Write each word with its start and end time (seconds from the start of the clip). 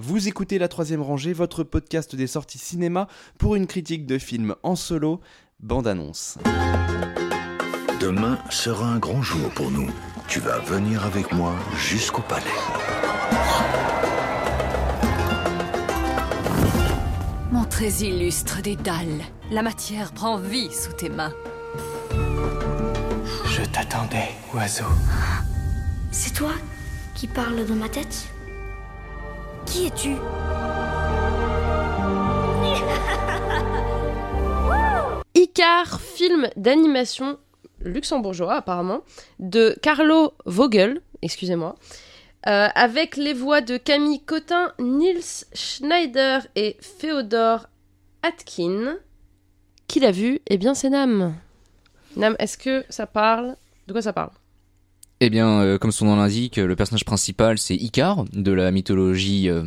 Vous 0.00 0.28
écoutez 0.28 0.60
La 0.60 0.68
Troisième 0.68 1.02
Rangée, 1.02 1.32
votre 1.32 1.64
podcast 1.64 2.14
des 2.14 2.28
sorties 2.28 2.58
cinéma 2.58 3.08
pour 3.36 3.56
une 3.56 3.66
critique 3.66 4.06
de 4.06 4.16
film 4.16 4.54
en 4.62 4.76
solo, 4.76 5.20
bande-annonce. 5.58 6.38
Demain 8.00 8.38
sera 8.48 8.86
un 8.86 9.00
grand 9.00 9.22
jour 9.22 9.50
pour 9.56 9.72
nous. 9.72 9.90
Tu 10.28 10.38
vas 10.38 10.60
venir 10.60 11.04
avec 11.04 11.32
moi 11.32 11.56
jusqu'au 11.76 12.22
palais. 12.22 12.44
Mon 17.50 17.64
très 17.64 17.90
illustre 17.90 18.62
Dédale, 18.62 19.24
la 19.50 19.62
matière 19.62 20.12
prend 20.12 20.38
vie 20.38 20.70
sous 20.72 20.92
tes 20.92 21.08
mains. 21.08 21.34
Je 23.46 23.64
t'attendais, 23.72 24.28
oiseau. 24.54 24.84
C'est 26.12 26.34
toi 26.34 26.52
qui 27.16 27.26
parles 27.26 27.66
dans 27.66 27.74
ma 27.74 27.88
tête? 27.88 28.32
Qui 29.78 29.86
es-tu 29.86 30.16
Icar, 35.36 36.00
film 36.00 36.48
d'animation 36.56 37.38
luxembourgeois 37.82 38.54
apparemment, 38.54 39.02
de 39.38 39.78
Carlo 39.80 40.32
Vogel, 40.46 41.00
excusez-moi, 41.22 41.76
euh, 42.48 42.66
avec 42.74 43.16
les 43.16 43.34
voix 43.34 43.60
de 43.60 43.76
Camille 43.76 44.20
Cotin, 44.24 44.72
Niels 44.80 45.46
Schneider 45.52 46.48
et 46.56 46.76
Féodor 46.80 47.68
Atkin. 48.24 48.96
Qui 49.86 50.00
l'a 50.00 50.10
vu? 50.10 50.40
Eh 50.48 50.58
bien, 50.58 50.74
c'est 50.74 50.90
Nam. 50.90 51.36
Nam, 52.16 52.34
est-ce 52.40 52.58
que 52.58 52.84
ça 52.88 53.06
parle? 53.06 53.54
De 53.86 53.92
quoi 53.92 54.02
ça 54.02 54.12
parle? 54.12 54.30
Eh 55.20 55.30
bien, 55.30 55.60
euh, 55.60 55.78
comme 55.78 55.92
son 55.92 56.06
nom 56.06 56.16
l'indique, 56.16 56.56
le 56.56 56.76
personnage 56.76 57.04
principal 57.04 57.58
c'est 57.58 57.74
Icare 57.74 58.24
de 58.32 58.52
la 58.52 58.70
mythologie 58.70 59.48
euh, 59.50 59.64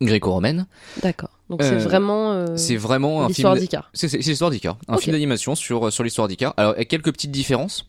gréco-romaine. 0.00 0.66
D'accord. 1.02 1.30
Donc 1.48 1.62
c'est 1.62 1.74
Euh, 1.74 1.78
vraiment. 1.78 2.32
euh, 2.32 2.56
C'est 2.56 2.76
vraiment 2.76 3.20
un 3.20 3.26
film. 3.26 3.28
l'histoire 3.28 3.54
d'Icar. 3.56 3.90
C'est 3.94 4.08
c'est- 4.08 4.20
c'est 4.22 4.30
l'histoire 4.30 4.50
d'Icar. 4.50 4.78
Un 4.88 4.94
Ok. 4.94 5.02
film 5.02 5.12
d'animation 5.12 5.54
sur, 5.54 5.92
sur 5.92 6.02
l'histoire 6.02 6.26
d'Icar. 6.28 6.54
Alors, 6.56 6.74
il 6.76 6.78
y 6.78 6.82
a 6.82 6.84
quelques 6.86 7.12
petites 7.12 7.30
différences 7.30 7.86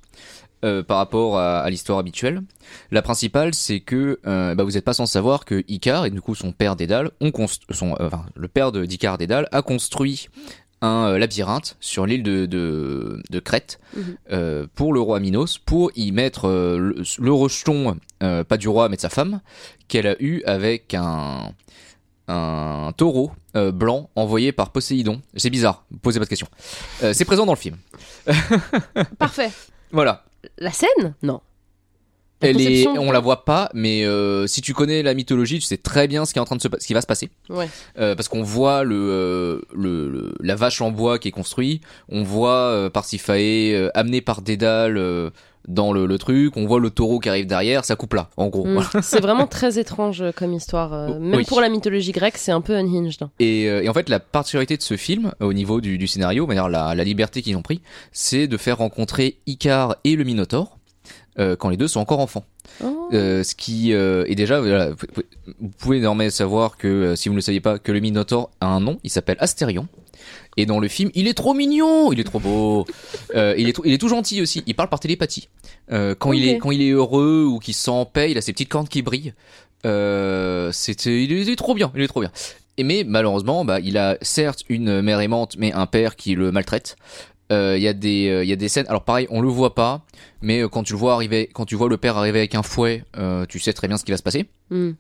euh, 0.64 0.84
par 0.84 0.98
rapport 0.98 1.38
à, 1.40 1.60
à 1.60 1.70
l'histoire 1.72 1.98
habituelle. 2.00 2.42
La 2.92 3.02
principale, 3.02 3.54
c'est 3.56 3.80
que 3.80 4.20
euh, 4.28 4.54
bah, 4.56 4.64
vous 4.64 4.72
n'êtes 4.72 4.86
pas 4.86 4.94
sans 4.94 5.06
savoir 5.08 5.46
que 5.46 5.64
Icar, 5.68 6.06
et 6.06 6.12
du 6.12 6.22
coup 6.22 6.36
son 6.36 6.52
père 6.52 6.76
Dédale, 6.76 7.10
ont 7.22 7.30
const- 7.30 7.62
son, 7.72 7.92
euh, 8.00 8.08
enfin, 8.08 8.26
le 8.36 8.48
père 8.48 8.72
de 8.72 8.86
d'Icar 8.86 9.18
Dédale 9.18 9.48
a 9.52 9.62
construit 9.64 10.30
un 10.82 11.08
euh, 11.08 11.18
labyrinthe 11.18 11.76
sur 11.80 12.06
l'île 12.06 12.24
de, 12.24 12.46
de, 12.46 13.22
de 13.30 13.40
Crète 13.40 13.80
Mhm. 13.96 14.18
euh, 14.32 14.68
pour 14.76 14.94
le 14.94 15.00
roi 15.00 15.20
Minos, 15.20 15.58
pour 15.58 15.92
y 15.96 16.12
mettre 16.12 16.48
euh, 16.48 16.78
le, 16.78 17.04
le 17.20 17.32
rejeton, 17.34 17.98
euh, 18.24 18.44
pas 18.44 18.58
du 18.58 18.68
roi 18.68 18.88
mais 18.90 18.96
de 18.98 19.02
sa 19.02 19.10
femme, 19.10 19.42
qu'elle 19.88 20.08
a 20.08 20.16
eu 20.22 20.44
avec 20.46 20.94
un, 20.94 21.52
un 22.28 22.92
taureau 22.96 23.32
euh, 23.56 23.72
blanc 23.72 24.10
envoyé 24.16 24.52
par 24.52 24.72
Poséidon. 24.72 25.22
C'est 25.36 25.50
bizarre, 25.50 25.86
posez 26.02 26.20
pas 26.20 26.26
de 26.26 26.30
questions. 26.30 26.50
C'est 27.14 27.26
présent 27.26 27.46
dans 27.46 27.54
le 27.54 27.58
film. 27.58 27.78
Parfait. 29.18 29.52
Voilà. 29.92 30.26
La 30.58 30.72
scène? 30.74 31.16
Non. 31.24 31.40
Elle 32.42 32.62
est, 32.62 32.88
on 32.88 33.12
la 33.12 33.20
voit 33.20 33.46
pas, 33.46 33.70
mais 33.74 34.06
euh, 34.06 34.46
si 34.48 34.62
tu 34.62 34.74
connais 34.74 35.02
la 35.04 35.14
mythologie, 35.14 35.56
tu 35.60 35.66
sais 35.66 35.78
très 35.78 36.08
bien 36.08 36.26
ce 36.26 36.34
qui 36.34 36.40
est 36.40 36.42
en 36.42 36.46
train 36.46 36.56
de 36.56 36.62
se, 36.62 36.68
ce 36.80 36.86
qui 36.86 36.94
va 36.94 37.02
se 37.02 37.08
passer. 37.08 37.30
Ouais. 37.50 37.68
Euh, 38.00 38.16
parce 38.16 38.28
qu'on 38.28 38.44
voit 38.44 38.84
le, 38.84 38.96
euh, 38.96 39.60
le, 39.76 40.10
le- 40.10 40.34
la 40.42 40.56
vache 40.56 40.82
en 40.82 40.92
bois 40.92 41.18
qui 41.20 41.30
est 41.30 41.32
construite, 41.32 41.82
on 42.10 42.24
voit 42.24 42.52
euh, 42.52 42.90
Parsifal 42.90 43.38
euh, 43.40 43.90
amené 43.96 44.22
par 44.22 44.42
Dédale 44.42 44.98
euh, 44.98 45.30
dans 45.68 45.92
le, 45.92 46.06
le 46.06 46.18
truc, 46.18 46.56
on 46.56 46.66
voit 46.66 46.80
le 46.80 46.90
taureau 46.90 47.20
qui 47.20 47.28
arrive 47.28 47.46
derrière, 47.46 47.84
ça 47.84 47.96
coupe 47.98 48.14
là, 48.14 48.30
en 48.38 48.48
gros. 48.48 48.66
Mm. 48.66 48.84
c'est 49.02 49.20
vraiment 49.20 49.48
très 49.48 49.80
étrange 49.80 50.24
comme 50.36 50.54
histoire. 50.54 50.94
euh, 50.94 51.08
Oh, 51.12 51.20
même 51.20 51.40
oui. 51.40 51.44
pour 51.46 51.60
la 51.60 51.68
mythologie 51.70 52.14
grecque, 52.14 52.38
c'est 52.38 52.54
un 52.54 52.62
peu 52.62 52.74
unhinged. 52.78 53.28
Et, 53.40 53.68
euh, 53.68 53.82
et 53.84 53.90
en 53.90 53.94
fait, 53.94 54.08
la 54.08 54.20
particularité 54.22 54.78
de 54.78 54.82
ce 54.82 54.96
film, 54.96 55.34
au 55.42 55.52
niveau 55.54 55.82
du, 55.82 55.98
du 55.98 56.08
scénario, 56.08 56.48
la, 56.48 56.94
la 56.96 57.04
liberté 57.04 57.42
qu'ils 57.42 57.58
ont 57.58 57.62
pris, 57.64 57.82
c'est 58.14 58.48
de 58.48 58.56
faire 58.58 58.78
rencontrer 58.78 59.40
Icare 59.46 59.98
et 60.06 60.16
le 60.16 60.24
Minotaure 60.24 60.77
euh, 61.40 61.56
quand 61.56 61.70
les 61.70 61.78
deux 61.78 61.88
sont 61.88 62.00
encore 62.00 62.20
enfants. 62.20 62.46
Oh. 62.84 63.10
Euh, 63.14 63.44
ce 63.44 63.56
qui 63.56 63.94
euh, 63.94 64.26
est 64.28 64.36
déjà, 64.36 64.60
voilà, 64.60 64.90
vous 65.60 65.70
pouvez- 65.78 66.00
désormais 66.00 66.30
savoir 66.30 66.78
que 66.78 66.88
euh, 66.88 67.16
si 67.16 67.30
vous 67.30 67.34
ne 67.34 67.38
le 67.38 67.42
saviez 67.42 67.62
pas, 67.62 67.80
que 67.80 67.92
le 67.92 68.00
Minotaure 68.00 68.50
a 68.60 68.68
un 68.68 68.80
nom, 68.80 69.00
il 69.04 69.10
s'appelle 69.10 69.38
Astérion. 69.40 69.88
Et 70.58 70.66
dans 70.66 70.80
le 70.80 70.88
film, 70.88 71.12
il 71.14 71.28
est 71.28 71.36
trop 71.36 71.54
mignon, 71.54 72.12
il 72.12 72.20
est 72.20 72.24
trop 72.24 72.40
beau, 72.40 72.86
Euh, 73.36 73.54
il 73.58 73.70
est 73.70 73.74
tout, 73.74 73.84
il 73.86 73.94
est 73.94 74.00
tout 74.00 74.10
gentil 74.10 74.42
aussi. 74.42 74.64
Il 74.66 74.76
parle 74.76 74.90
par 74.90 75.00
télépathie. 75.00 75.50
Euh, 75.92 76.16
quand 76.18 76.34
il 76.34 76.48
est 76.48 76.58
quand 76.58 76.72
il 76.72 76.82
est 76.82 76.90
heureux 76.90 77.46
ou 77.46 77.60
qu'il 77.60 77.76
se 77.76 77.84
sent 77.84 77.92
en 77.92 78.06
paix, 78.06 78.32
il 78.32 78.38
a 78.38 78.42
ses 78.42 78.54
petites 78.54 78.70
cornes 78.70 78.88
qui 78.88 79.04
brillent. 79.04 79.34
Euh, 79.86 80.72
c'était, 80.72 81.24
il 81.24 81.32
est, 81.32 81.42
il 81.42 81.50
est 81.50 81.56
trop 81.56 81.76
bien, 81.76 81.92
il 81.96 82.02
est 82.02 82.08
trop 82.08 82.22
bien. 82.22 82.32
Et 82.78 82.84
mais 82.84 83.04
malheureusement, 83.08 83.64
bah, 83.66 83.80
il 83.80 83.98
a 83.98 84.18
certes 84.22 84.64
une 84.70 85.02
mère 85.02 85.20
aimante, 85.20 85.56
mais 85.58 85.72
un 85.74 85.86
père 85.86 86.16
qui 86.16 86.36
le 86.36 86.52
maltraite. 86.52 86.96
Euh, 87.52 87.76
Il 87.78 87.84
y 87.84 87.88
a 87.88 87.94
des, 87.94 88.30
euh, 88.30 88.44
y 88.44 88.52
a 88.52 88.56
des 88.56 88.70
scènes. 88.70 88.88
Alors 88.90 89.04
pareil, 89.04 89.28
on 89.30 89.42
le 89.42 89.48
voit 89.48 89.74
pas, 89.76 90.06
mais 90.42 90.62
euh, 90.62 90.68
quand 90.68 90.84
tu 90.84 90.94
le 90.94 91.00
vois 91.00 91.14
arriver, 91.14 91.50
quand 91.54 91.66
tu 91.66 91.76
vois 91.76 91.90
le 91.90 91.98
père 91.98 92.18
arriver 92.18 92.40
avec 92.40 92.56
un 92.56 92.64
fouet, 92.64 93.04
euh, 93.18 93.46
tu 93.48 93.60
sais 93.60 93.74
très 93.74 93.88
bien 93.88 93.98
ce 93.98 94.04
qui 94.04 94.12
va 94.12 94.18
se 94.18 94.24
passer. 94.24 94.50
Mm. 94.70 94.92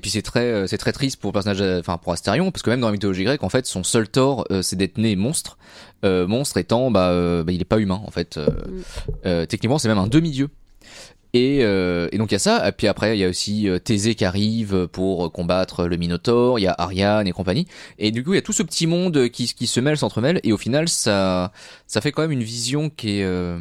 Puis 0.00 0.10
c'est 0.10 0.22
très, 0.22 0.40
euh, 0.40 0.66
c'est 0.66 0.78
très 0.78 0.92
triste 0.92 1.20
pour 1.20 1.30
le 1.30 1.32
personnage, 1.32 1.62
enfin 1.80 1.96
pour 1.96 2.12
Astérion, 2.12 2.50
parce 2.50 2.62
que 2.62 2.70
même 2.70 2.80
dans 2.80 2.88
la 2.88 2.92
mythologie 2.92 3.24
grecque, 3.24 3.44
en 3.44 3.48
fait, 3.48 3.66
son 3.66 3.84
seul 3.84 4.08
tort, 4.08 4.44
euh, 4.50 4.60
c'est 4.60 4.76
d'être 4.76 4.98
né 4.98 5.14
monstre. 5.16 5.58
Euh, 6.04 6.26
monstre 6.26 6.56
étant, 6.58 6.90
bah, 6.90 7.10
euh, 7.10 7.44
bah, 7.44 7.52
il 7.52 7.60
est 7.60 7.64
pas 7.64 7.78
humain, 7.78 8.02
en 8.04 8.10
fait. 8.10 8.36
Euh, 8.36 8.48
euh, 9.24 9.46
techniquement, 9.46 9.78
c'est 9.78 9.88
même 9.88 9.98
un 9.98 10.08
demi-dieu. 10.08 10.48
Et, 11.34 11.60
euh, 11.62 12.08
et 12.12 12.18
donc 12.18 12.30
il 12.30 12.34
y 12.34 12.36
a 12.36 12.38
ça. 12.40 12.68
Et 12.68 12.72
puis 12.72 12.86
après, 12.88 13.16
il 13.16 13.20
y 13.20 13.24
a 13.24 13.28
aussi 13.28 13.68
euh, 13.68 13.78
Thésée 13.78 14.14
qui 14.14 14.24
arrive 14.24 14.86
pour 14.88 15.32
combattre 15.32 15.86
le 15.86 15.96
Minotaure. 15.96 16.58
Il 16.58 16.62
y 16.62 16.66
a 16.66 16.74
Ariane 16.76 17.26
et 17.26 17.32
compagnie. 17.32 17.66
Et 17.98 18.10
du 18.10 18.22
coup, 18.22 18.32
il 18.32 18.36
y 18.36 18.38
a 18.38 18.42
tout 18.42 18.52
ce 18.52 18.62
petit 18.62 18.86
monde 18.86 19.28
qui, 19.30 19.46
qui 19.54 19.66
se 19.66 19.80
mêle, 19.80 19.96
s'entremêle. 19.96 20.40
Et 20.44 20.52
au 20.52 20.58
final, 20.58 20.88
ça, 20.90 21.52
ça 21.86 22.00
fait 22.02 22.12
quand 22.12 22.22
même 22.22 22.32
une 22.32 22.42
vision 22.42 22.90
qui 22.90 23.20
est 23.20 23.24
euh, 23.24 23.58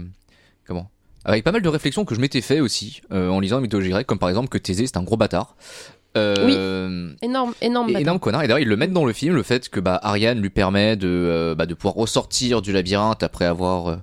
comment? 0.68 0.90
Avec 1.24 1.44
pas 1.44 1.52
mal 1.52 1.62
de 1.62 1.70
réflexions 1.70 2.04
que 2.04 2.16
je 2.16 2.20
m'étais 2.20 2.42
fait 2.42 2.60
aussi 2.60 3.02
euh, 3.14 3.30
en 3.30 3.40
lisant 3.40 3.58
la 3.58 3.62
mythologie 3.62 3.90
grecque, 3.92 4.08
comme 4.08 4.18
par 4.20 4.30
exemple 4.30 4.50
que 4.50 4.58
Thésée 4.58 4.88
c'est 4.88 4.98
un 4.98 5.04
gros 5.04 5.18
bâtard. 5.18 5.56
Euh, 6.18 7.14
Énorme, 7.22 7.54
énorme. 7.62 7.86
et- 7.90 7.94
bâtard. 7.94 8.02
énorme 8.02 8.20
connard. 8.20 8.44
Et 8.44 8.48
d'ailleurs, 8.48 8.60
ils 8.60 8.68
le 8.68 8.76
mettent 8.76 8.92
dans 8.92 9.06
le 9.06 9.14
film, 9.14 9.34
le 9.36 9.44
fait 9.44 9.70
que 9.70 9.80
bah, 9.80 9.98
Ariane 10.04 10.42
lui 10.42 10.50
permet 10.50 10.98
de, 10.98 11.08
euh, 11.08 11.56
bah, 11.56 11.66
de 11.66 11.74
pouvoir 11.74 11.94
ressortir 11.96 12.62
du 12.62 12.74
labyrinthe 12.74 13.24
après 13.24 13.46
avoir 13.46 14.00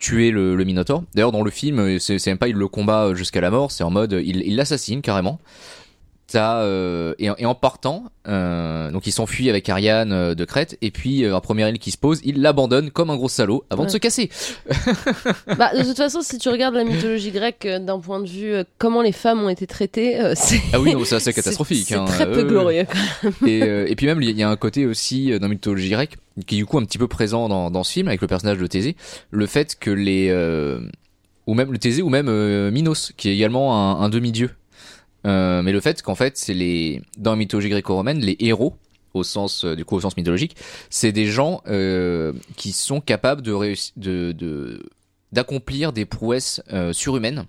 tué 0.00 0.30
le, 0.30 0.56
le 0.56 0.64
Minotaure. 0.64 1.04
D'ailleurs, 1.14 1.32
dans 1.32 1.42
le 1.42 1.50
film, 1.50 1.98
c'est 1.98 2.24
même 2.26 2.38
pas 2.38 2.48
il 2.48 2.56
le 2.56 2.68
combat 2.68 3.06
euh, 3.06 3.14
jusqu'à 3.14 3.40
la 3.40 3.50
mort, 3.50 3.70
c'est 3.70 3.84
en 3.84 3.90
mode 3.90 4.20
il 4.24 4.56
l'assassine 4.56 5.02
carrément. 5.02 5.40
T'as, 6.32 6.58
euh, 6.62 7.12
et, 7.18 7.28
en- 7.28 7.34
et 7.38 7.44
en 7.46 7.56
partant, 7.56 8.04
euh, 8.28 8.92
donc 8.92 9.04
il 9.08 9.10
s'enfuit 9.10 9.50
avec 9.50 9.68
Ariane 9.68 10.12
euh, 10.12 10.34
de 10.36 10.44
Crète, 10.44 10.78
et 10.80 10.92
puis 10.92 11.24
euh, 11.24 11.34
un 11.34 11.40
premier 11.40 11.68
île 11.68 11.80
qui 11.80 11.90
se 11.90 11.98
pose, 11.98 12.20
il 12.24 12.40
l'abandonne 12.40 12.92
comme 12.92 13.10
un 13.10 13.16
gros 13.16 13.28
salaud 13.28 13.64
avant 13.68 13.84
de 13.84 13.90
se 13.90 13.98
casser. 13.98 14.30
Bah, 15.58 15.70
de 15.76 15.82
toute 15.82 15.96
façon, 15.96 16.20
si 16.22 16.38
tu 16.38 16.48
regardes 16.48 16.74
la 16.76 16.84
mythologie 16.84 17.30
grecque 17.32 17.66
euh, 17.66 17.78
d'un 17.80 17.98
point 17.98 18.20
de 18.20 18.28
vue 18.28 18.52
euh, 18.52 18.64
comment 18.78 19.02
les 19.02 19.10
femmes 19.12 19.40
ont 19.42 19.48
été 19.48 19.66
traitées, 19.66 20.20
euh, 20.20 20.34
c'est 20.36 20.60
Ah 20.72 20.80
oui, 20.80 20.94
non, 20.94 21.04
c'est 21.04 21.14
assez 21.16 21.32
catastrophique. 21.32 21.86
C'est 21.88 21.96
hein. 21.96 22.04
très 22.04 22.30
peu 22.30 22.40
Euh, 22.40 22.44
glorieux. 22.44 22.86
et, 23.46 23.62
euh, 23.62 23.86
et 23.88 23.96
puis 23.96 24.06
même 24.06 24.22
il 24.22 24.38
y 24.38 24.42
a 24.44 24.48
un 24.48 24.56
côté 24.56 24.86
aussi 24.86 25.32
euh, 25.32 25.38
dans 25.40 25.46
la 25.48 25.54
mythologie 25.54 25.90
grecque 25.90 26.16
qui 26.46 26.54
est 26.54 26.58
du 26.58 26.66
coup 26.66 26.78
un 26.78 26.84
petit 26.84 26.98
peu 26.98 27.08
présent 27.08 27.48
dans, 27.48 27.70
dans 27.72 27.82
ce 27.82 27.92
film 27.92 28.06
avec 28.08 28.20
le 28.20 28.28
personnage 28.28 28.58
de 28.58 28.66
Thésée, 28.68 28.96
le 29.32 29.46
fait 29.46 29.76
que 29.78 29.90
les 29.90 30.28
euh, 30.30 30.80
ou 31.48 31.54
même 31.54 31.72
le 31.72 31.78
Thésée 31.78 32.02
ou 32.02 32.08
même 32.08 32.28
euh, 32.28 32.70
Minos 32.70 33.12
qui 33.16 33.28
est 33.30 33.34
également 33.34 33.74
un, 33.76 34.00
un 34.04 34.08
demi-dieu. 34.08 34.50
Euh, 35.26 35.60
mais 35.62 35.72
le 35.72 35.80
fait 35.80 36.00
qu'en 36.02 36.14
fait 36.14 36.38
c'est 36.38 36.54
les 36.54 37.02
dans 37.18 37.32
la 37.32 37.36
mythologie 37.36 37.68
gréco-romaine 37.68 38.20
les 38.20 38.36
héros 38.40 38.74
au 39.12 39.22
sens 39.22 39.64
euh, 39.64 39.76
du 39.76 39.84
coup 39.84 39.96
au 39.96 40.00
sens 40.00 40.16
mythologique, 40.16 40.56
c'est 40.88 41.12
des 41.12 41.26
gens 41.26 41.60
euh, 41.66 42.32
qui 42.56 42.72
sont 42.72 43.02
capables 43.02 43.42
de 43.42 43.52
réussir 43.52 43.92
de 43.96 44.80
d'accomplir 45.32 45.92
des 45.92 46.06
prouesses 46.06 46.62
euh, 46.72 46.92
surhumaines 46.94 47.44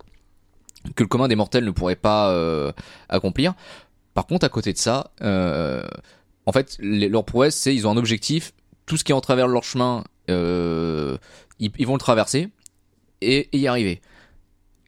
que 0.96 1.04
le 1.04 1.08
commun 1.08 1.28
des 1.30 1.36
mortels 1.36 1.64
ne 1.64 1.72
pourrait 1.72 1.96
pas 1.96 2.32
euh, 2.32 2.72
accomplir. 3.08 3.54
Par 4.14 4.26
contre, 4.28 4.46
à 4.46 4.50
côté 4.50 4.74
de 4.74 4.78
ça, 4.78 5.12
en 5.22 6.52
fait, 6.52 6.76
les- 6.79 7.08
leur 7.08 7.23
prouesse, 7.23 7.56
c'est 7.56 7.73
ils 7.73 7.88
ont 7.88 7.91
un 7.91 7.97
objectif. 7.97 8.52
Tout 8.85 8.97
ce 8.97 9.03
qui 9.03 9.12
est 9.14 9.16
en 9.16 9.22
travers 9.22 9.47
de 9.47 9.53
leur 9.53 9.64
chemin, 9.64 10.03
ils, 10.28 11.18
ils 11.59 11.88
vont 11.88 11.94
le 11.94 12.00
traverser 12.00 12.50
et, 13.22 13.47
et 13.53 13.58
y 13.59 13.68
arriver. 13.68 14.02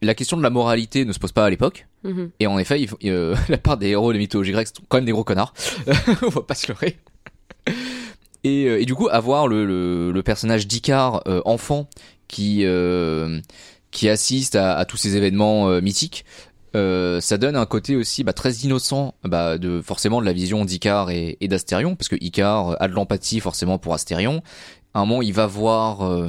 La 0.02 0.14
question 0.14 0.36
de 0.36 0.42
la 0.42 0.50
moralité 0.50 1.04
ne 1.04 1.12
se 1.12 1.18
pose 1.18 1.32
pas 1.32 1.44
à 1.46 1.50
l'époque. 1.50 1.86
Mhm. 2.04 2.30
Et 2.38 2.46
en 2.46 2.58
effet, 2.58 2.86
euh, 3.04 3.34
la 3.48 3.58
part 3.58 3.78
des 3.78 3.88
héros 3.88 4.12
de 4.12 4.18
mythologie 4.18 4.52
grecque 4.52 4.68
sont 4.68 4.82
quand 4.88 4.98
même 4.98 5.06
des 5.06 5.12
gros 5.12 5.24
connards. 5.24 5.54
On 6.22 6.28
va 6.28 6.42
pas 6.42 6.54
se 6.54 6.68
leurrer. 6.68 6.98
Et, 8.44 8.66
euh, 8.66 8.84
du 8.84 8.94
coup, 8.94 9.08
avoir 9.10 9.48
le, 9.48 10.22
personnage 10.24 10.66
d'Icar 10.68 11.22
euh, 11.26 11.40
enfant 11.44 11.88
qui 12.28 12.64
qui 13.90 14.08
assiste 14.08 14.56
à, 14.56 14.84
tous 14.86 14.96
ces 14.96 15.16
événements 15.16 15.80
mythiques, 15.80 16.24
ça 16.74 17.38
donne 17.38 17.54
un 17.54 17.66
côté 17.66 17.94
aussi 17.94 18.24
bah, 18.24 18.32
très 18.32 18.52
innocent 18.52 19.14
bah, 19.22 19.56
de 19.56 19.80
forcément 19.80 20.20
de 20.20 20.26
la 20.26 20.32
vision 20.32 20.64
d'Icar 20.64 21.10
et, 21.10 21.36
et 21.40 21.46
d'Astérion, 21.46 21.94
parce 21.94 22.08
que 22.08 22.16
Icar 22.20 22.76
a 22.80 22.88
de 22.88 22.92
l'empathie 22.92 23.38
forcément 23.38 23.78
pour 23.78 23.94
Astérion. 23.94 24.42
À 24.94 25.00
un 25.00 25.04
moment, 25.04 25.22
il 25.22 25.32
va 25.32 25.46
voir, 25.46 26.28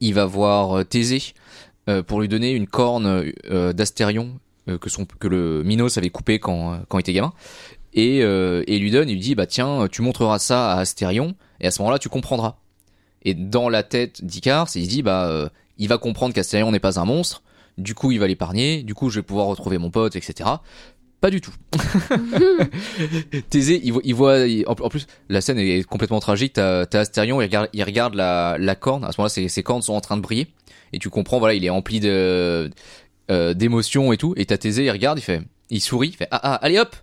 il 0.00 0.12
va 0.12 0.26
voir 0.26 0.84
Thésée 0.84 1.32
pour 2.06 2.20
lui 2.20 2.28
donner 2.28 2.52
une 2.52 2.66
corne 2.66 3.32
d'Astérion 3.72 4.38
que 4.78 4.90
son 4.90 5.04
que 5.06 5.28
le 5.28 5.62
Minos 5.64 5.98
avait 5.98 6.10
coupé 6.10 6.38
quand 6.38 6.80
quand 6.88 6.98
il 6.98 7.00
était 7.00 7.12
gamin 7.12 7.32
et 7.94 8.22
euh, 8.22 8.62
et 8.66 8.76
il 8.76 8.82
lui 8.82 8.90
donne 8.90 9.08
il 9.08 9.14
lui 9.14 9.20
dit 9.20 9.34
bah 9.34 9.46
tiens 9.46 9.86
tu 9.90 10.02
montreras 10.02 10.38
ça 10.38 10.72
à 10.72 10.80
Astérion 10.80 11.34
et 11.60 11.66
à 11.66 11.70
ce 11.70 11.80
moment-là 11.82 11.98
tu 11.98 12.08
comprendras 12.08 12.56
et 13.22 13.34
dans 13.34 13.68
la 13.68 13.82
tête 13.82 14.24
d'Icar 14.24 14.68
il 14.74 14.84
se 14.84 14.88
dit 14.88 15.02
bah 15.02 15.26
euh, 15.28 15.48
il 15.78 15.88
va 15.88 15.98
comprendre 15.98 16.34
qu'Astérion 16.34 16.70
n'est 16.72 16.80
pas 16.80 17.00
un 17.00 17.04
monstre 17.04 17.42
du 17.78 17.94
coup 17.94 18.10
il 18.12 18.18
va 18.20 18.26
l'épargner 18.26 18.82
du 18.82 18.94
coup 18.94 19.10
je 19.10 19.20
vais 19.20 19.24
pouvoir 19.24 19.46
retrouver 19.46 19.78
mon 19.78 19.90
pote 19.90 20.16
etc 20.16 20.50
pas 21.20 21.28
du 21.28 21.42
tout. 21.42 21.52
Thésée, 23.50 23.80
il 23.84 23.92
voit, 23.92 24.02
il 24.04 24.14
voit 24.14 24.38
il- 24.46 24.64
en, 24.66 24.72
en 24.72 24.88
plus, 24.88 25.06
la 25.28 25.42
scène 25.42 25.58
est 25.58 25.84
complètement 25.84 26.18
tragique. 26.20 26.54
T'as 26.54 26.86
t'as 26.86 27.00
Astérion, 27.00 27.40
il 27.40 27.44
regarde, 27.44 27.68
il 27.74 27.82
regarde 27.84 28.14
la, 28.14 28.56
la 28.58 28.74
corne. 28.74 29.04
À 29.04 29.12
ce 29.12 29.20
moment-là, 29.20 29.28
ses, 29.28 29.48
ses 29.48 29.62
cornes 29.62 29.82
sont 29.82 29.92
en 29.92 30.00
train 30.00 30.16
de 30.16 30.22
briller. 30.22 30.48
Et 30.94 30.98
tu 30.98 31.10
comprends, 31.10 31.38
voilà, 31.38 31.52
il 31.54 31.62
est 31.64 31.68
empli 31.70 32.00
de 32.00 32.70
euh, 33.30 33.54
d'émotions 33.54 34.12
et 34.12 34.16
tout. 34.16 34.34
Et 34.36 34.44
t'as 34.46 34.58
Thésée, 34.58 34.84
il 34.84 34.90
regarde, 34.90 35.18
il 35.18 35.22
fait, 35.22 35.40
il 35.70 35.80
sourit, 35.80 36.08
il 36.08 36.16
fait, 36.16 36.28
ah 36.30 36.40
ah, 36.42 36.54
allez 36.56 36.78
hop, 36.78 36.94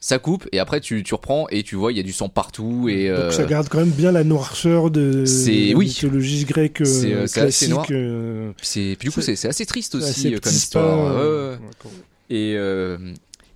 ça 0.00 0.18
coupe. 0.18 0.46
Et 0.52 0.58
après, 0.58 0.80
tu, 0.80 1.02
tu 1.02 1.14
reprends 1.14 1.46
et 1.50 1.62
tu 1.62 1.76
vois, 1.76 1.90
il 1.92 1.96
y 1.96 2.00
a 2.00 2.02
du 2.02 2.12
sang 2.12 2.28
partout. 2.28 2.88
Et 2.90 3.08
euh, 3.08 3.24
Donc 3.24 3.32
ça 3.32 3.44
garde 3.44 3.68
quand 3.68 3.78
même 3.78 3.90
bien 3.90 4.12
la 4.12 4.22
noirceur 4.24 4.90
de, 4.90 5.24
la 5.24 5.76
oui. 5.76 5.86
mythologie 5.86 6.44
grecque 6.44 6.82
euh, 6.82 6.84
C'est, 6.84 7.12
euh, 7.14 7.26
c'est 7.26 7.40
assez 7.40 7.68
noir. 7.68 7.86
euh, 7.90 8.52
puis 8.56 8.66
c'est, 8.66 8.96
puis 8.98 9.08
du 9.08 9.14
coup, 9.14 9.20
c'est 9.22 9.48
assez 9.48 9.66
triste 9.66 9.94
aussi 9.94 10.10
assez 10.10 10.34
euh, 10.34 10.38
comme 10.38 10.52
histoire. 10.52 11.06
Ouais, 11.16 11.20
euh. 11.22 11.56
Et, 12.30 12.54
euh, 12.56 12.98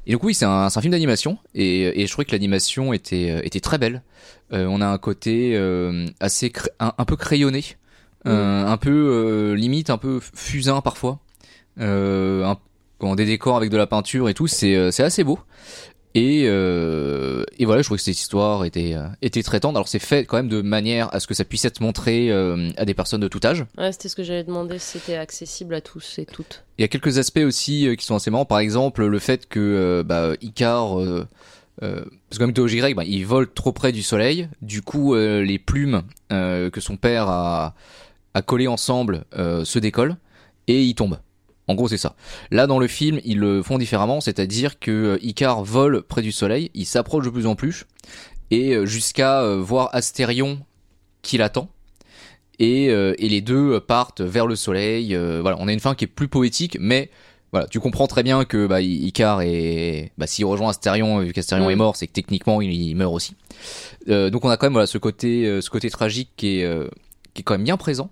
et 0.06 0.12
donc 0.12 0.24
oui, 0.24 0.34
c'est 0.34 0.44
un, 0.46 0.68
un 0.74 0.80
film 0.80 0.92
d'animation 0.92 1.38
et, 1.54 2.00
et 2.02 2.06
je 2.06 2.12
trouvais 2.12 2.24
que 2.24 2.32
l'animation 2.32 2.92
était, 2.92 3.30
euh, 3.30 3.40
était 3.44 3.60
très 3.60 3.78
belle. 3.78 4.02
Euh, 4.52 4.64
on 4.66 4.80
a 4.80 4.86
un 4.86 4.96
côté 4.98 5.52
euh, 5.56 6.06
assez 6.20 6.50
un, 6.80 6.94
un 6.96 7.04
peu 7.04 7.16
crayonné, 7.16 7.64
euh, 8.26 8.64
un 8.66 8.76
peu 8.78 8.90
euh, 8.90 9.54
limite 9.54 9.90
un 9.90 9.98
peu 9.98 10.20
fusain 10.34 10.80
parfois. 10.80 11.20
Euh, 11.80 12.44
un, 12.44 13.14
des 13.14 13.26
décors 13.26 13.56
avec 13.56 13.70
de 13.70 13.76
la 13.76 13.86
peinture 13.86 14.28
et 14.28 14.34
tout, 14.34 14.46
c'est 14.46 14.74
euh, 14.74 14.90
c'est 14.90 15.02
assez 15.04 15.24
beau. 15.24 15.38
Et, 16.14 16.44
euh, 16.46 17.44
et 17.58 17.66
voilà, 17.66 17.82
je 17.82 17.86
trouvais 17.86 17.98
que 17.98 18.02
cette 18.02 18.18
histoire 18.18 18.64
était, 18.64 18.94
euh, 18.94 19.06
était 19.22 19.42
très 19.42 19.60
tendre. 19.60 19.76
Alors 19.78 19.86
c'est 19.88 19.98
fait 20.00 20.24
quand 20.24 20.38
même 20.38 20.48
de 20.48 20.62
manière 20.62 21.14
à 21.14 21.20
ce 21.20 21.26
que 21.26 21.34
ça 21.34 21.44
puisse 21.44 21.64
être 21.64 21.80
montré 21.80 22.30
euh, 22.32 22.70
à 22.76 22.84
des 22.86 22.94
personnes 22.94 23.20
de 23.20 23.28
tout 23.28 23.40
âge. 23.44 23.64
Ouais, 23.76 23.92
c'était 23.92 24.08
ce 24.08 24.16
que 24.16 24.24
j'allais 24.24 24.42
demander, 24.42 24.78
si 24.78 24.98
c'était 24.98 25.16
accessible 25.16 25.74
à 25.74 25.80
tous 25.80 26.18
et 26.18 26.24
toutes. 26.26 26.64
Il 26.78 26.82
y 26.82 26.84
a 26.84 26.88
quelques 26.88 27.18
aspects 27.18 27.44
aussi 27.44 27.86
euh, 27.86 27.94
qui 27.94 28.04
sont 28.04 28.16
assez 28.16 28.30
marrants. 28.30 28.46
Par 28.46 28.58
exemple, 28.58 29.04
le 29.04 29.18
fait 29.18 29.46
que 29.48 29.60
euh, 29.60 30.02
bah, 30.02 30.32
euh, 30.32 31.24
euh, 31.82 32.04
parce 32.30 32.38
que 32.38 32.44
mythologie 32.44 32.78
grecque, 32.78 32.96
bah, 32.96 33.04
il 33.04 33.24
vole 33.24 33.52
trop 33.52 33.72
près 33.72 33.92
du 33.92 34.02
soleil. 34.02 34.48
Du 34.62 34.82
coup, 34.82 35.14
euh, 35.14 35.44
les 35.44 35.58
plumes 35.58 36.02
euh, 36.32 36.70
que 36.70 36.80
son 36.80 36.96
père 36.96 37.28
a, 37.28 37.74
a 38.34 38.42
collées 38.42 38.66
ensemble 38.66 39.24
euh, 39.36 39.64
se 39.64 39.78
décollent 39.78 40.16
et 40.66 40.82
il 40.82 40.94
tombe. 40.94 41.18
En 41.68 41.74
gros, 41.74 41.86
c'est 41.88 41.98
ça. 41.98 42.16
Là, 42.50 42.66
dans 42.66 42.78
le 42.78 42.86
film, 42.88 43.20
ils 43.24 43.38
le 43.38 43.62
font 43.62 43.78
différemment, 43.78 44.20
c'est-à-dire 44.20 44.78
que 44.78 44.90
euh, 44.90 45.18
Icare 45.22 45.62
vole 45.62 46.02
près 46.02 46.22
du 46.22 46.32
soleil, 46.32 46.70
il 46.74 46.86
s'approche 46.86 47.24
de 47.26 47.30
plus 47.30 47.46
en 47.46 47.54
plus, 47.54 47.84
et 48.50 48.74
euh, 48.74 48.86
jusqu'à 48.86 49.42
euh, 49.42 49.60
voir 49.60 49.90
Astérion 49.92 50.60
qui 51.22 51.36
l'attend. 51.38 51.68
Et, 52.58 52.88
euh, 52.90 53.14
et 53.18 53.28
les 53.28 53.40
deux 53.40 53.78
partent 53.78 54.20
vers 54.20 54.46
le 54.46 54.56
soleil. 54.56 55.14
euh, 55.14 55.40
voilà, 55.42 55.56
on 55.60 55.68
a 55.68 55.72
une 55.72 55.78
fin 55.78 55.94
qui 55.94 56.04
est 56.04 56.08
plus 56.08 56.26
poétique, 56.26 56.76
mais 56.80 57.10
voilà, 57.52 57.66
tu 57.68 57.78
comprends 57.80 58.06
très 58.08 58.22
bien 58.22 58.44
que 58.44 58.66
bah, 58.66 58.80
I- 58.80 59.06
Icare 59.06 59.42
est, 59.42 60.10
bah, 60.18 60.26
s'il 60.26 60.44
rejoint 60.44 60.70
Astérion, 60.70 61.20
vu 61.20 61.32
qu'Astérion 61.32 61.70
est 61.70 61.76
mort, 61.76 61.96
c'est 61.96 62.06
que 62.06 62.12
techniquement 62.12 62.60
il, 62.60 62.72
il 62.72 62.94
meurt 62.96 63.12
aussi. 63.14 63.36
Euh, 64.08 64.28
donc 64.30 64.44
on 64.44 64.48
a 64.48 64.56
quand 64.56 64.66
même 64.66 64.72
voilà 64.72 64.86
ce 64.86 64.98
côté, 64.98 65.46
euh, 65.46 65.60
ce 65.60 65.70
côté 65.70 65.88
tragique 65.88 66.30
qui 66.36 66.58
est, 66.60 66.64
euh, 66.64 66.88
qui 67.34 67.40
est 67.40 67.44
quand 67.44 67.54
même 67.54 67.64
bien 67.64 67.76
présent. 67.76 68.10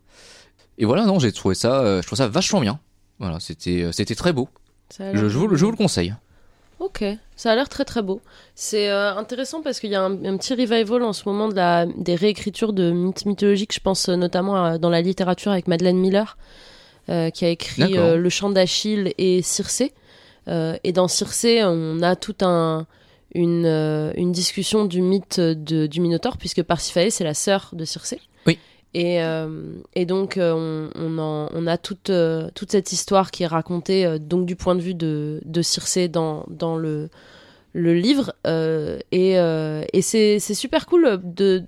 Et 0.78 0.84
voilà, 0.84 1.06
non, 1.06 1.18
j'ai 1.18 1.32
trouvé 1.32 1.54
ça, 1.54 1.80
euh, 1.80 2.02
je 2.02 2.06
trouve 2.06 2.18
ça 2.18 2.28
vachement 2.28 2.60
bien. 2.60 2.78
Voilà, 3.18 3.40
c'était, 3.40 3.82
euh, 3.82 3.92
c'était 3.92 4.14
très 4.14 4.32
beau. 4.32 4.48
Je, 4.98 5.28
je 5.28 5.38
vous, 5.38 5.46
le- 5.48 5.56
je 5.56 5.64
vous 5.64 5.70
le 5.70 5.76
conseille. 5.76 6.14
Ok, 6.78 7.02
ça 7.36 7.52
a 7.52 7.54
l'air 7.54 7.68
très 7.70 7.84
très 7.86 8.02
beau. 8.02 8.20
C'est 8.54 8.90
euh, 8.90 9.14
intéressant 9.16 9.62
parce 9.62 9.80
qu'il 9.80 9.90
y 9.90 9.94
a 9.94 10.02
un, 10.02 10.12
un 10.24 10.36
petit 10.36 10.52
revival 10.54 11.02
en 11.02 11.14
ce 11.14 11.22
moment 11.26 11.48
de 11.48 11.54
la, 11.54 11.86
des 11.86 12.14
réécritures 12.14 12.74
de 12.74 12.90
mythes 12.90 13.24
mythologiques. 13.24 13.72
Je 13.74 13.80
pense 13.80 14.08
euh, 14.10 14.16
notamment 14.16 14.62
à- 14.62 14.78
dans 14.78 14.90
la 14.90 15.00
littérature 15.00 15.52
avec 15.52 15.68
Madeleine 15.68 15.96
Miller, 15.96 16.36
euh, 17.08 17.30
qui 17.30 17.44
a 17.46 17.48
écrit 17.48 17.82
euh, 17.96 18.16
Le 18.18 18.28
chant 18.28 18.50
d'Achille 18.50 19.14
et 19.18 19.40
Circé. 19.42 19.92
Et 20.48 20.92
dans 20.92 21.08
Circé, 21.08 21.62
on 21.64 22.02
a 22.02 22.14
tout 22.14 22.36
un 22.42 22.86
une, 23.34 23.66
une 24.16 24.30
discussion 24.32 24.84
du 24.84 25.02
mythe 25.02 25.40
de, 25.40 25.86
du 25.88 26.00
Minotaure, 26.00 26.36
puisque 26.38 26.62
Parsifalé, 26.62 27.10
c'est 27.10 27.24
la 27.24 27.34
sœur 27.34 27.70
de 27.72 27.84
Circé. 27.84 28.20
Oui. 28.46 28.56
Et, 28.98 29.22
euh, 29.22 29.48
et 29.94 30.06
donc, 30.06 30.38
euh, 30.38 30.54
on, 30.54 30.88
on, 30.98 31.18
en- 31.18 31.50
on 31.52 31.66
a 31.66 31.76
toute, 31.76 32.08
euh, 32.08 32.48
toute 32.54 32.70
cette 32.70 32.92
histoire 32.92 33.30
qui 33.30 33.42
est 33.42 33.46
racontée 33.46 34.18
donc 34.18 34.46
du 34.46 34.56
point 34.56 34.74
de 34.74 34.80
vue 34.80 34.94
de, 34.94 35.42
de 35.44 35.60
Circé 35.60 36.08
dans, 36.08 36.44
dans 36.48 36.76
le, 36.78 37.10
le 37.74 37.92
livre. 37.94 38.32
et 39.12 39.34
et 39.34 40.02
c'est 40.02 40.38
super 40.54 40.86
cool 40.86 41.20
de, 41.22 41.62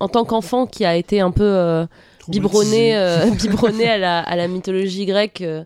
en 0.00 0.08
tant 0.08 0.24
qu'enfant 0.24 0.66
qui 0.66 0.86
a 0.86 0.96
été 0.96 1.20
un 1.20 1.32
peu 1.32 1.86
biberonné, 2.28 2.96
euh, 2.96 3.30
biberonné 3.42 3.86
à, 3.86 3.98
la, 3.98 4.20
à 4.20 4.36
la 4.36 4.48
mythologie 4.48 5.04
grecque 5.04 5.42
euh, 5.42 5.64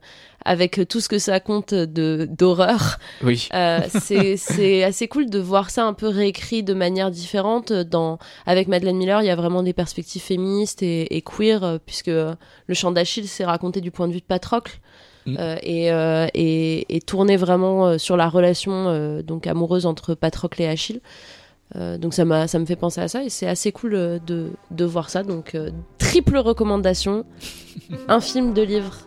avec 0.48 0.88
tout 0.88 1.00
ce 1.00 1.08
que 1.08 1.18
ça 1.18 1.40
compte 1.40 1.74
de 1.74 2.28
d'horreur. 2.30 2.98
Oui. 3.22 3.48
Euh, 3.54 3.80
c'est 4.00 4.36
c'est 4.36 4.82
assez 4.82 5.08
cool 5.08 5.28
de 5.30 5.38
voir 5.38 5.70
ça 5.70 5.84
un 5.84 5.92
peu 5.92 6.08
réécrit 6.08 6.62
de 6.62 6.74
manière 6.74 7.10
différente. 7.10 7.72
Dans 7.72 8.18
avec 8.46 8.68
Madeleine 8.68 8.96
Miller, 8.96 9.22
il 9.22 9.26
y 9.26 9.30
a 9.30 9.36
vraiment 9.36 9.62
des 9.62 9.72
perspectives 9.72 10.22
féministes 10.22 10.82
et, 10.82 11.16
et 11.16 11.22
queer 11.22 11.62
euh, 11.62 11.78
puisque 11.84 12.08
euh, 12.08 12.34
le 12.66 12.74
chant 12.74 12.90
d'Achille 12.90 13.28
c'est 13.28 13.44
raconté 13.44 13.80
du 13.80 13.90
point 13.90 14.08
de 14.08 14.12
vue 14.12 14.20
de 14.20 14.24
Patrocle. 14.24 14.80
Mm. 15.26 15.36
euh, 15.38 15.56
et, 15.62 15.92
euh, 15.92 16.26
et, 16.32 16.96
et 16.96 17.00
tourné 17.00 17.36
vraiment 17.36 17.98
sur 17.98 18.16
la 18.16 18.28
relation 18.28 19.20
donc 19.22 19.46
amoureuse 19.46 19.84
entre 19.84 20.14
Patrocle 20.14 20.62
et 20.62 20.68
Achille. 20.68 21.00
Euh, 21.76 21.98
donc 21.98 22.14
ça 22.14 22.46
ça 22.46 22.58
me 22.58 22.64
fait 22.64 22.76
penser 22.76 23.02
à 23.02 23.08
ça 23.08 23.22
et 23.22 23.28
c'est 23.28 23.46
assez 23.46 23.72
cool 23.72 23.94
euh, 23.94 24.18
de, 24.26 24.52
de 24.70 24.84
voir 24.86 25.10
ça 25.10 25.22
donc 25.22 25.54
euh, 25.54 25.70
triple 25.98 26.38
recommandation 26.38 27.26
un 28.08 28.20
film 28.20 28.54
deux 28.54 28.62
livres 28.62 29.06